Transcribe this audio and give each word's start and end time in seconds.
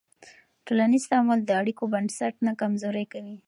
ټولنیز 0.65 1.03
تعامل 1.11 1.39
د 1.45 1.49
اړیکو 1.61 1.83
بنسټ 1.93 2.33
نه 2.47 2.51
کمزوری 2.61 3.05
کوي. 3.13 3.35